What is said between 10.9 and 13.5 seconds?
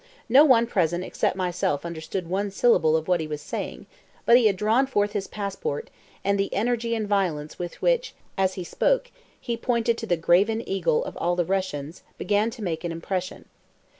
of all the Russias, began to make an impression.